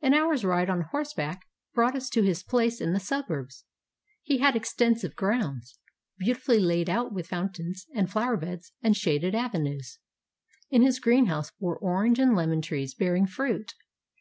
[0.00, 3.64] An hour's ride on horseback brought us to his place in the suburbs.
[4.22, 5.76] He had extensive grounds,
[6.18, 9.98] beautifully laid out with foun tains and flower beds and shaded avenues.
[10.70, 13.74] In his green house were orange and lemon trees bearing fruit.